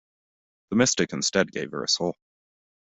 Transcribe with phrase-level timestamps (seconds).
[0.71, 2.15] The mystic instead gave her a soul.